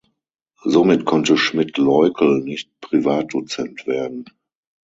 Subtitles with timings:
[0.63, 4.25] Somit konnte Schmidt-Leukel nicht Privatdozent werden.